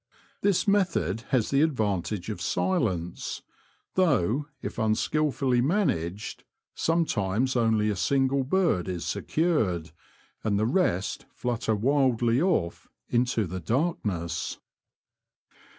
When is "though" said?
3.93-4.47